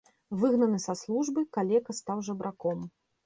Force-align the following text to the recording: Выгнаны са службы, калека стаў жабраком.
Выгнаны 0.43 0.79
са 0.85 0.95
службы, 1.01 1.43
калека 1.57 1.97
стаў 1.99 2.25
жабраком. 2.31 2.79